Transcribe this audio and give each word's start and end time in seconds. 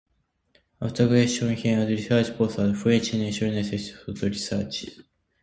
After 0.81 1.07
graduation, 1.07 1.53
he 1.55 1.69
held 1.69 1.87
a 1.87 1.91
research 1.91 2.35
post 2.35 2.57
at 2.57 2.75
France's 2.75 3.13
National 3.13 3.63
Center 3.63 3.97
for 4.15 4.15
Scientific 4.15 4.31
Research. 4.31 4.99